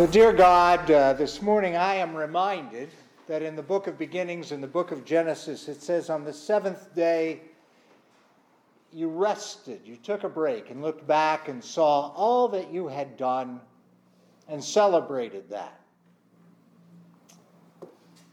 [0.00, 2.88] Well, dear God, uh, this morning I am reminded
[3.26, 6.32] that in the book of beginnings, in the book of Genesis, it says, On the
[6.32, 7.42] seventh day,
[8.94, 13.18] you rested, you took a break and looked back and saw all that you had
[13.18, 13.60] done
[14.48, 15.78] and celebrated that.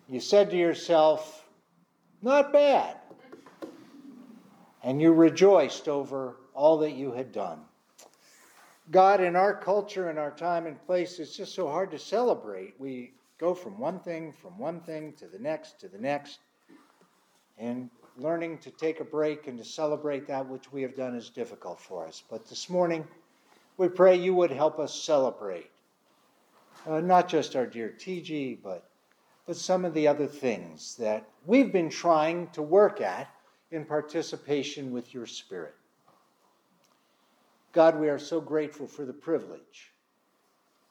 [0.07, 1.43] You said to yourself,
[2.21, 2.95] Not bad.
[4.83, 7.59] And you rejoiced over all that you had done.
[8.89, 12.75] God, in our culture and our time and place, it's just so hard to celebrate.
[12.79, 16.39] We go from one thing, from one thing to the next, to the next.
[17.57, 21.29] And learning to take a break and to celebrate that which we have done is
[21.29, 22.23] difficult for us.
[22.29, 23.05] But this morning,
[23.77, 25.69] we pray you would help us celebrate
[26.87, 28.89] uh, not just our dear TG, but,
[29.45, 33.29] but some of the other things that we've been trying to work at
[33.71, 35.75] in participation with your Spirit.
[37.77, 39.93] God, we are so grateful for the privilege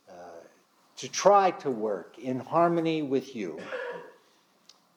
[0.09, 0.13] uh,
[0.99, 3.59] to try to work in harmony with you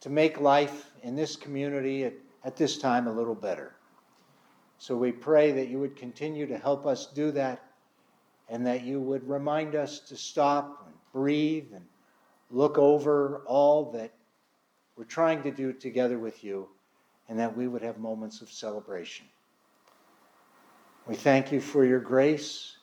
[0.01, 3.73] to make life in this community at, at this time a little better.
[4.77, 7.59] So we pray that you would continue to help us do that
[8.49, 11.85] and that you would remind us to stop and breathe and
[12.51, 14.13] look over all that
[14.95, 16.69] we're trying to do together with you
[17.29, 19.25] and that we would have moments of celebration.
[21.09, 22.77] We thank you for your grace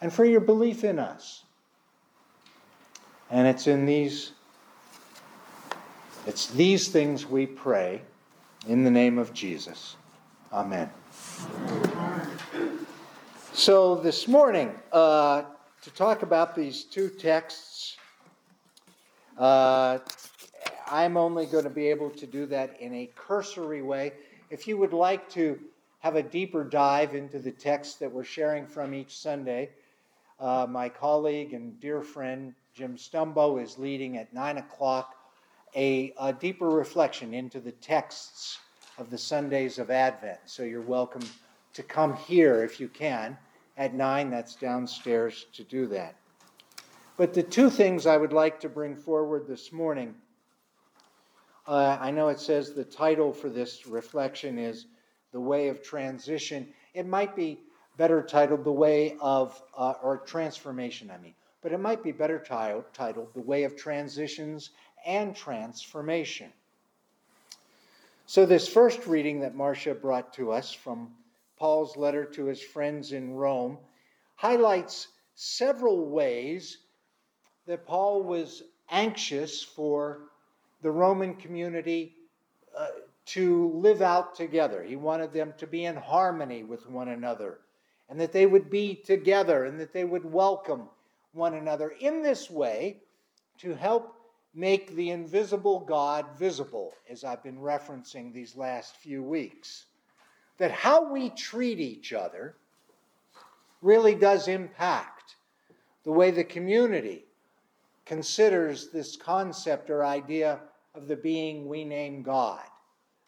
[0.00, 1.42] and for your belief in us.
[3.30, 4.32] And it's in these
[6.26, 8.00] it's these things we pray
[8.66, 9.96] in the name of Jesus.
[10.50, 10.90] Amen.
[13.52, 15.42] So this morning, uh,
[15.82, 17.98] to talk about these two texts,
[19.36, 19.98] uh,
[20.90, 24.14] I'm only going to be able to do that in a cursory way.
[24.48, 25.58] If you would like to
[26.02, 29.70] have a deeper dive into the text that we're sharing from each Sunday,
[30.40, 35.14] uh, my colleague and dear friend Jim Stumbo is leading at 9 o'clock
[35.76, 38.58] a, a, deeper reflection into the texts
[38.98, 40.40] of the Sundays of Advent.
[40.44, 41.22] So you're welcome
[41.74, 43.38] to come here if you can
[43.76, 44.28] at 9.
[44.28, 46.16] That's downstairs to do that.
[47.16, 50.16] But the two things I would like to bring forward this morning
[51.64, 54.86] uh, I know it says the title for this reflection is
[55.32, 56.68] the way of transition.
[56.94, 57.60] It might be
[57.96, 62.38] better titled the way of, uh, or transformation, I mean, but it might be better
[62.38, 64.70] titled, titled the way of transitions
[65.04, 66.52] and transformation.
[68.26, 71.12] So, this first reading that Marcia brought to us from
[71.58, 73.78] Paul's letter to his friends in Rome
[74.36, 76.78] highlights several ways
[77.66, 80.20] that Paul was anxious for
[80.82, 82.14] the Roman community
[82.76, 82.86] uh,
[83.24, 84.82] to live out together.
[84.82, 87.60] He wanted them to be in harmony with one another,
[88.08, 90.88] and that they would be together, and that they would welcome
[91.32, 92.98] one another in this way
[93.58, 94.14] to help
[94.54, 99.86] make the invisible God visible, as I've been referencing these last few weeks.
[100.58, 102.56] That how we treat each other
[103.80, 105.36] really does impact
[106.04, 107.24] the way the community
[108.04, 110.60] considers this concept or idea
[110.94, 112.60] of the being we name God.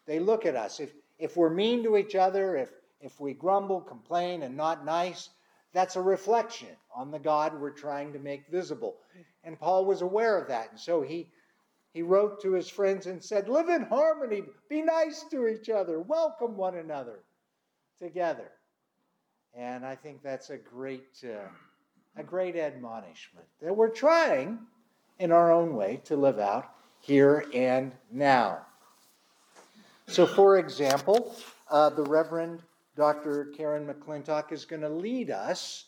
[0.05, 0.79] They look at us.
[0.79, 2.69] If, if we're mean to each other, if,
[3.01, 5.29] if we grumble, complain, and not nice,
[5.73, 8.95] that's a reflection on the God we're trying to make visible.
[9.43, 10.71] And Paul was aware of that.
[10.71, 11.27] And so he,
[11.93, 15.99] he wrote to his friends and said, Live in harmony, be nice to each other,
[15.99, 17.19] welcome one another
[18.01, 18.51] together.
[19.53, 21.49] And I think that's a great, uh,
[22.17, 24.59] a great admonishment that we're trying
[25.19, 28.65] in our own way to live out here and now.
[30.07, 31.35] So, for example,
[31.69, 32.61] uh, the Reverend
[32.95, 33.45] Dr.
[33.57, 35.85] Karen McClintock is going to lead us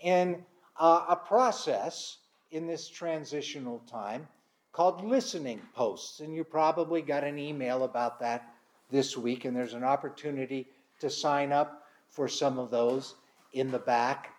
[0.00, 0.44] in
[0.78, 2.18] uh, a process
[2.50, 4.28] in this transitional time
[4.72, 6.20] called listening posts.
[6.20, 8.54] And you probably got an email about that
[8.90, 10.68] this week, and there's an opportunity
[11.00, 13.14] to sign up for some of those
[13.54, 14.34] in the back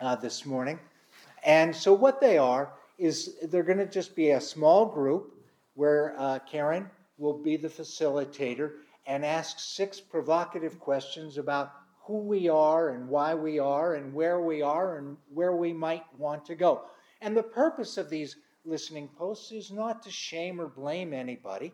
[0.00, 0.78] uh, this morning.
[1.44, 5.34] And so, what they are is they're going to just be a small group
[5.74, 6.90] where uh, Karen
[7.22, 8.72] will be the facilitator
[9.06, 11.72] and ask six provocative questions about
[12.04, 16.04] who we are and why we are and where we are and where we might
[16.18, 16.82] want to go.
[17.20, 21.72] And the purpose of these listening posts is not to shame or blame anybody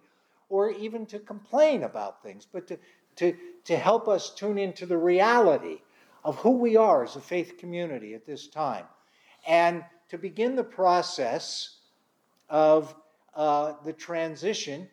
[0.51, 2.79] or even to complain about things, but to,
[3.17, 3.35] to,
[3.65, 5.79] to help us tune into the reality
[6.25, 8.85] of who we are as a faith community at this time.
[9.47, 11.77] And to begin the process
[12.51, 12.95] of
[13.35, 14.89] uh, the transition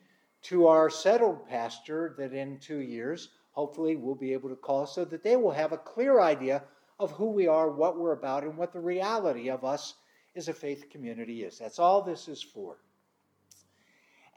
[0.46, 5.04] to our settled pastor that in two years, hopefully, we'll be able to call so
[5.04, 6.64] that they will have a clear idea
[7.00, 9.96] of who we are, what we're about, and what the reality of us
[10.36, 11.58] as a faith community is.
[11.58, 12.78] That's all this is for.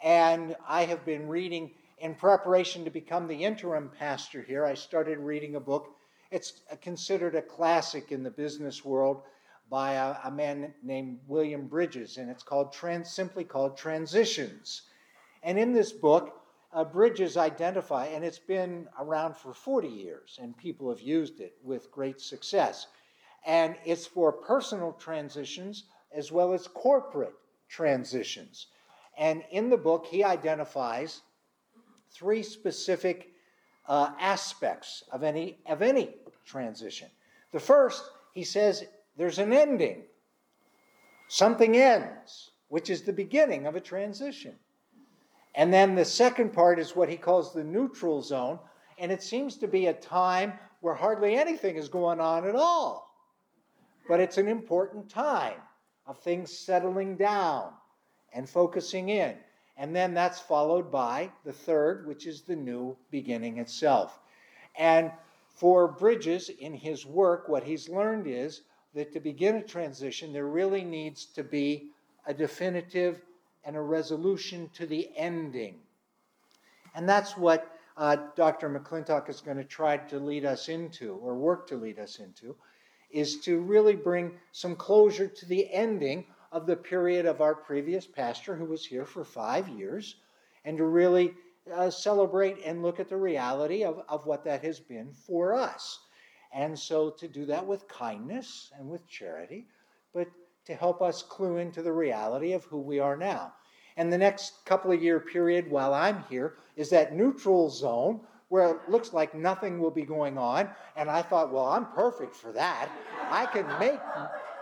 [0.02, 4.64] And I have been reading in preparation to become the interim pastor here.
[4.64, 5.94] I started reading a book.
[6.30, 9.22] It's considered a classic in the business world
[9.68, 14.82] by a, a man named William Bridges, and it's called trans, simply called Transitions.
[15.42, 16.40] And in this book,
[16.72, 21.56] uh, Bridges identify, and it's been around for 40 years, and people have used it
[21.62, 22.86] with great success.
[23.46, 27.34] And it's for personal transitions as well as corporate
[27.68, 28.66] transitions.
[29.16, 31.22] And in the book, he identifies
[32.10, 33.32] three specific
[33.86, 36.14] uh, aspects of any, of any
[36.44, 37.08] transition.
[37.52, 38.04] The first,
[38.34, 38.84] he says,
[39.16, 40.04] there's an ending.
[41.28, 44.54] Something ends, which is the beginning of a transition.
[45.58, 48.60] And then the second part is what he calls the neutral zone,
[48.96, 50.52] and it seems to be a time
[50.82, 53.12] where hardly anything is going on at all.
[54.06, 55.60] But it's an important time
[56.06, 57.72] of things settling down
[58.32, 59.34] and focusing in.
[59.76, 64.20] And then that's followed by the third, which is the new beginning itself.
[64.78, 65.10] And
[65.48, 68.62] for Bridges, in his work, what he's learned is
[68.94, 71.90] that to begin a transition, there really needs to be
[72.26, 73.22] a definitive
[73.64, 75.76] and a resolution to the ending.
[76.94, 78.70] And that's what uh, Dr.
[78.70, 82.54] McClintock is going to try to lead us into, or work to lead us into,
[83.10, 88.06] is to really bring some closure to the ending of the period of our previous
[88.06, 90.16] pastor who was here for five years,
[90.64, 91.34] and to really
[91.74, 96.00] uh, celebrate and look at the reality of, of what that has been for us.
[96.52, 99.66] And so to do that with kindness and with charity,
[100.14, 100.28] but
[100.68, 103.54] to help us clue into the reality of who we are now.
[103.96, 108.72] And the next couple of year period while I'm here is that neutral zone where
[108.72, 110.68] it looks like nothing will be going on.
[110.94, 112.90] And I thought, well, I'm perfect for that.
[113.30, 113.98] I can make,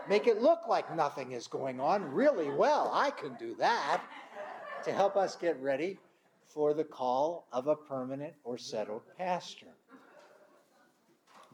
[0.08, 2.88] make it look like nothing is going on really well.
[2.94, 4.00] I can do that
[4.84, 5.98] to help us get ready
[6.46, 9.74] for the call of a permanent or settled pastor.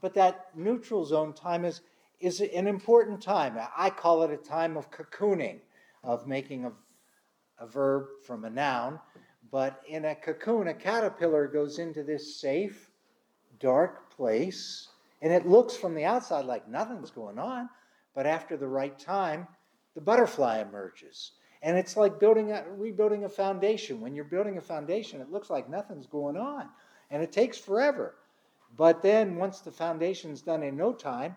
[0.02, 1.80] But that neutral zone time is,
[2.22, 3.58] is an important time.
[3.76, 5.58] I call it a time of cocooning,
[6.04, 6.72] of making a,
[7.58, 9.00] a verb from a noun.
[9.50, 12.90] But in a cocoon, a caterpillar goes into this safe,
[13.58, 14.88] dark place,
[15.20, 17.68] and it looks from the outside like nothing's going on.
[18.14, 19.48] But after the right time,
[19.94, 21.32] the butterfly emerges.
[21.60, 24.00] And it's like building a, rebuilding a foundation.
[24.00, 26.68] When you're building a foundation, it looks like nothing's going on.
[27.10, 28.14] And it takes forever.
[28.76, 31.36] But then once the foundation's done in no time,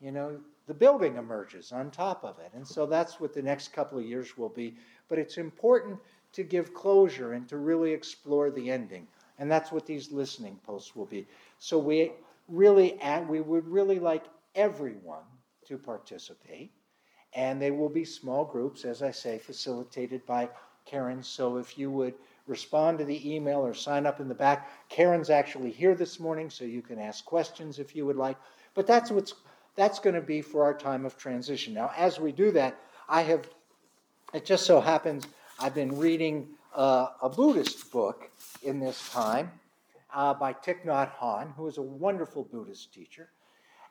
[0.00, 2.50] you know, the building emerges on top of it.
[2.54, 4.76] And so that's what the next couple of years will be.
[5.08, 5.98] But it's important
[6.32, 9.06] to give closure and to really explore the ending.
[9.38, 11.26] And that's what these listening posts will be.
[11.58, 12.12] So we
[12.48, 14.24] really and we would really like
[14.54, 15.24] everyone
[15.66, 16.72] to participate.
[17.34, 20.48] And they will be small groups, as I say, facilitated by
[20.86, 21.22] Karen.
[21.22, 22.14] So if you would
[22.46, 26.48] respond to the email or sign up in the back, Karen's actually here this morning,
[26.50, 28.36] so you can ask questions if you would like.
[28.74, 29.34] But that's what's
[29.76, 31.74] that's going to be for our time of transition.
[31.74, 32.78] Now, as we do that,
[33.08, 33.48] I have
[34.32, 35.26] it just so happens
[35.60, 38.28] I've been reading uh, a Buddhist book
[38.62, 39.52] in this time
[40.12, 43.28] uh, by Thich Nhat Hanh, who is a wonderful Buddhist teacher.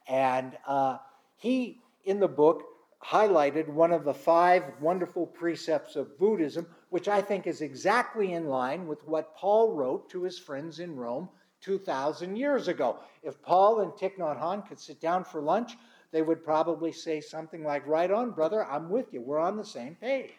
[0.08, 0.98] And uh,
[1.38, 2.64] he, in the book,
[3.02, 8.48] highlighted one of the five wonderful precepts of Buddhism, which I think is exactly in
[8.48, 11.30] line with what Paul wrote to his friends in Rome
[11.64, 13.00] 2,000 years ago.
[13.24, 15.78] If Paul and Thich Nhat Hanh could sit down for lunch,
[16.12, 19.22] they would probably say something like, Right on, brother, I'm with you.
[19.22, 20.34] We're on the same page.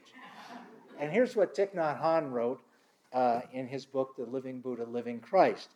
[0.99, 2.61] And here's what Thich Nhat Hanh wrote
[3.13, 5.71] uh, in his book, The Living Buddha, Living Christ.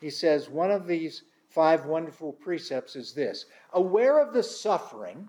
[0.00, 5.28] He says, one of these five wonderful precepts is this aware of the suffering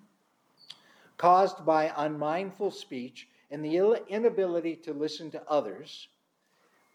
[1.17, 6.07] caused by unmindful speech and the inability to listen to others,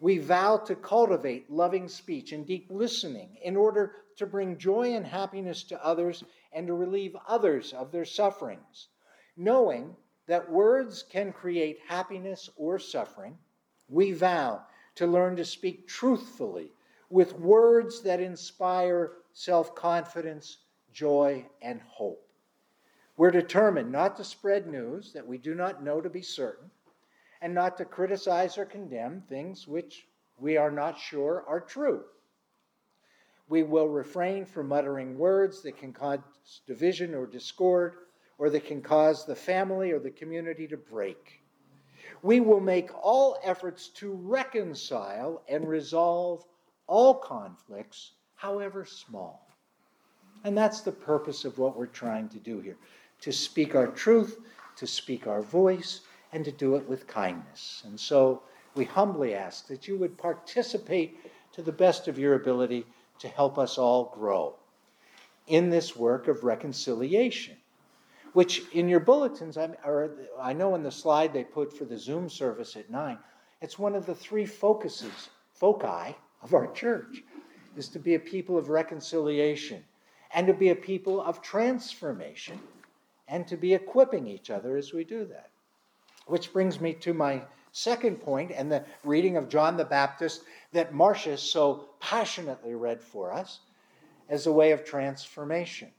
[0.00, 5.06] we vow to cultivate loving speech and deep listening in order to bring joy and
[5.06, 8.88] happiness to others and to relieve others of their sufferings,
[9.36, 13.36] knowing that words can create happiness or suffering,
[13.88, 14.62] we vow
[14.94, 16.72] to learn to speak truthfully
[17.10, 20.58] with words that inspire self confidence,
[20.92, 22.28] joy, and hope.
[23.16, 26.70] We're determined not to spread news that we do not know to be certain,
[27.40, 30.06] and not to criticize or condemn things which
[30.38, 32.04] we are not sure are true.
[33.48, 36.20] We will refrain from uttering words that can cause
[36.66, 37.94] division or discord
[38.36, 41.42] or that can cause the family or the community to break.
[42.22, 46.44] We will make all efforts to reconcile and resolve
[46.86, 49.46] all conflicts, however small.
[50.44, 52.76] And that's the purpose of what we're trying to do here
[53.20, 54.38] to speak our truth,
[54.76, 56.02] to speak our voice,
[56.32, 57.82] and to do it with kindness.
[57.86, 58.42] And so
[58.74, 61.18] we humbly ask that you would participate
[61.52, 62.86] to the best of your ability
[63.20, 64.54] to help us all grow
[65.46, 67.56] in this work of reconciliation,
[68.34, 72.28] which in your bulletins, or I know in the slide they put for the Zoom
[72.28, 73.18] service at 9,
[73.60, 77.22] it's one of the three focuses, foci of our church,
[77.76, 79.82] is to be a people of reconciliation
[80.34, 82.60] and to be a people of transformation
[83.26, 85.50] and to be equipping each other as we do that.
[86.28, 87.42] Which brings me to my
[87.72, 90.42] second point and the reading of John the Baptist
[90.72, 93.60] that Marcia so passionately read for us
[94.28, 95.90] as a way of transformation.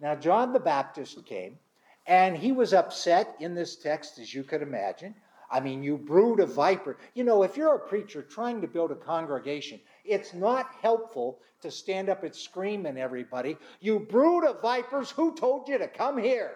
[0.00, 1.58] Now, John the Baptist came,
[2.06, 5.14] and he was upset in this text, as you could imagine.
[5.50, 6.98] I mean, you brood of viper.
[7.14, 11.70] You know, if you're a preacher trying to build a congregation, it's not helpful to
[11.70, 16.18] stand up and scream at everybody, You brood of vipers, who told you to come
[16.18, 16.52] here?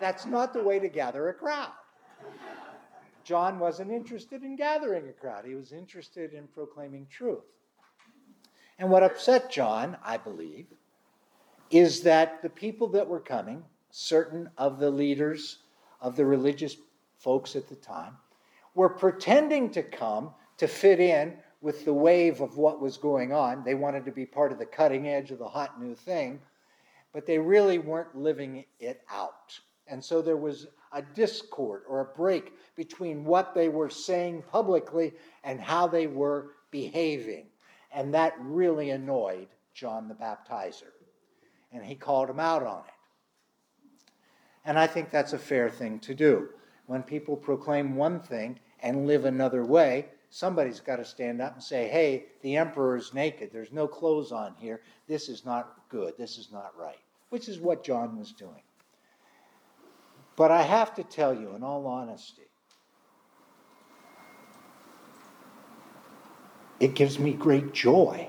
[0.00, 1.72] That's not the way to gather a crowd.
[3.24, 7.44] John wasn't interested in gathering a crowd, he was interested in proclaiming truth.
[8.78, 10.66] And what upset John, I believe,
[11.70, 15.58] is that the people that were coming, certain of the leaders
[16.00, 16.76] of the religious
[17.18, 18.16] folks at the time,
[18.74, 23.64] were pretending to come to fit in with the wave of what was going on.
[23.64, 26.40] They wanted to be part of the cutting edge of the hot new thing,
[27.12, 29.58] but they really weren't living it out.
[29.88, 35.14] And so there was a discord or a break between what they were saying publicly
[35.44, 37.46] and how they were behaving.
[37.92, 40.92] And that really annoyed John the Baptizer.
[41.72, 42.94] And he called him out on it.
[44.64, 46.48] And I think that's a fair thing to do.
[46.86, 51.62] When people proclaim one thing and live another way, somebody's got to stand up and
[51.62, 53.50] say, hey, the emperor's naked.
[53.52, 54.82] There's no clothes on here.
[55.06, 56.14] This is not good.
[56.18, 56.98] This is not right,
[57.30, 58.62] which is what John was doing.
[60.36, 62.42] But I have to tell you, in all honesty,
[66.78, 68.28] it gives me great joy.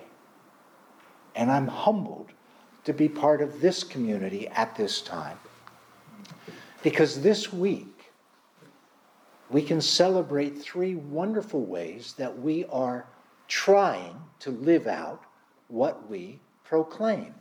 [1.36, 2.32] And I'm humbled
[2.86, 5.38] to be part of this community at this time.
[6.82, 8.12] Because this week,
[9.50, 13.06] we can celebrate three wonderful ways that we are
[13.50, 15.24] trying to live out
[15.68, 17.34] what we proclaim.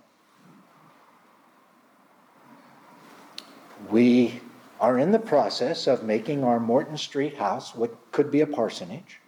[3.90, 4.40] We
[4.86, 9.18] are in the process of making our Morton Street house what could be a parsonage.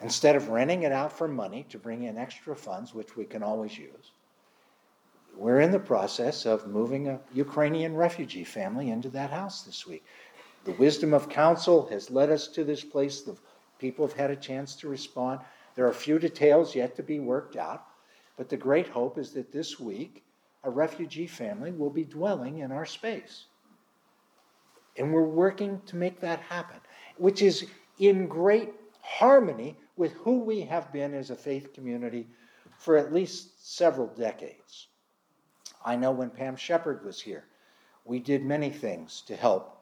[0.00, 3.42] Instead of renting it out for money to bring in extra funds, which we can
[3.42, 4.12] always use,
[5.36, 10.04] we're in the process of moving a Ukrainian refugee family into that house this week.
[10.62, 13.22] The wisdom of counsel has led us to this place.
[13.22, 13.36] The
[13.80, 15.40] people have had a chance to respond.
[15.74, 17.86] There are a few details yet to be worked out,
[18.36, 20.22] but the great hope is that this week
[20.62, 23.46] a refugee family will be dwelling in our space.
[25.00, 26.76] And we're working to make that happen,
[27.16, 27.66] which is
[27.98, 32.28] in great harmony with who we have been as a faith community
[32.76, 34.88] for at least several decades.
[35.82, 37.44] I know when Pam Shepard was here,
[38.04, 39.80] we did many things to help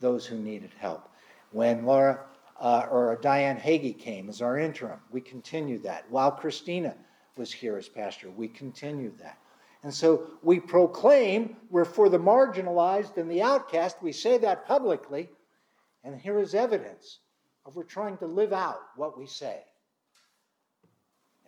[0.00, 1.08] those who needed help.
[1.50, 2.26] When Laura
[2.60, 6.04] uh, or Diane Hagee came as our interim, we continued that.
[6.10, 6.94] While Christina
[7.38, 9.38] was here as pastor, we continued that.
[9.82, 14.02] And so we proclaim we're for the marginalized and the outcast.
[14.02, 15.30] We say that publicly.
[16.04, 17.18] And here is evidence
[17.64, 19.62] of we're trying to live out what we say.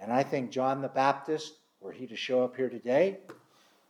[0.00, 3.18] And I think John the Baptist, were he to show up here today,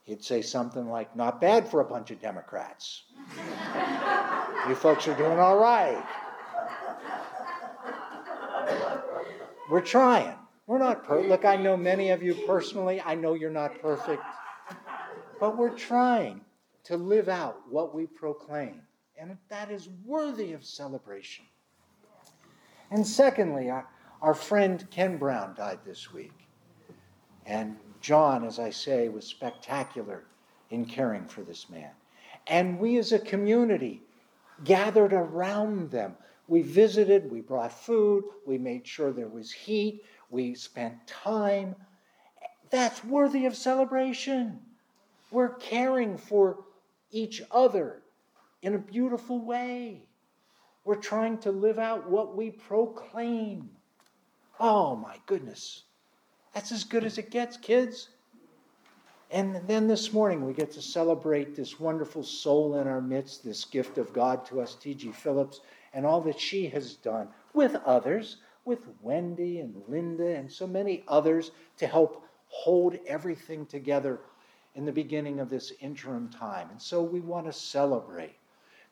[0.04, 3.04] he'd say something like, Not bad for a bunch of Democrats.
[4.68, 6.04] you folks are doing all right.
[9.68, 10.34] We're trying.
[10.70, 11.28] We're not perfect.
[11.28, 13.02] Look, I know many of you personally.
[13.04, 14.22] I know you're not perfect.
[15.40, 16.42] But we're trying
[16.84, 18.80] to live out what we proclaim.
[19.18, 21.44] And that is worthy of celebration.
[22.92, 23.84] And secondly, our,
[24.22, 26.46] our friend Ken Brown died this week.
[27.46, 30.22] And John, as I say, was spectacular
[30.70, 31.90] in caring for this man.
[32.46, 34.04] And we as a community
[34.62, 36.14] gathered around them.
[36.46, 41.74] We visited, we brought food, we made sure there was heat, we spent time.
[42.70, 44.60] That's worthy of celebration.
[45.30, 46.64] We're caring for
[47.10, 48.02] each other
[48.62, 50.04] in a beautiful way.
[50.84, 53.70] We're trying to live out what we proclaim.
[54.58, 55.82] Oh my goodness.
[56.54, 58.08] That's as good as it gets, kids.
[59.30, 63.64] And then this morning we get to celebrate this wonderful soul in our midst, this
[63.64, 65.12] gift of God to us, T.G.
[65.12, 65.60] Phillips,
[65.94, 71.04] and all that she has done with others, with Wendy and Linda and so many
[71.08, 74.20] others to help hold everything together
[74.74, 76.68] in the beginning of this interim time.
[76.70, 78.36] And so we want to celebrate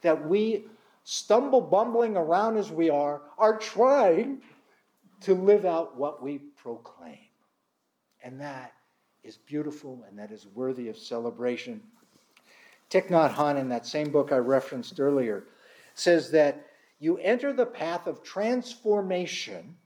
[0.00, 0.64] that we
[1.04, 4.40] stumble bumbling around as we are, are trying
[5.20, 7.18] to live out what we proclaim.
[8.22, 8.72] And that
[9.24, 11.80] is beautiful and that is worthy of celebration.
[12.90, 15.44] Thich Nhat Hanh, in that same book I referenced earlier,
[15.94, 16.67] says that
[17.00, 19.76] you enter the path of transformation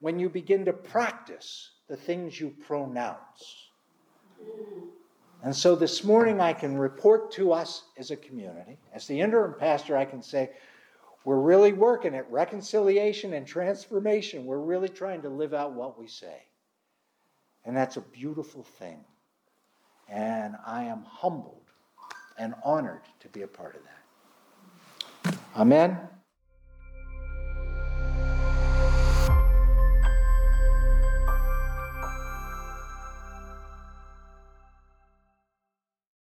[0.00, 3.68] when you begin to practice the things you pronounce.
[5.42, 9.54] And so this morning I can report to us as a community, as the interim
[9.58, 10.50] pastor, I can say,
[11.24, 14.44] we're really working at reconciliation and transformation.
[14.44, 16.42] We're really trying to live out what we say.
[17.64, 19.04] And that's a beautiful thing.
[20.08, 21.62] And I am humbled
[22.38, 25.38] and honored to be a part of that.
[25.56, 25.98] Amen.